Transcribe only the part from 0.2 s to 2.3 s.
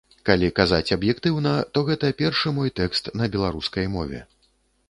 Калі казаць аб'ектыўна, то гэта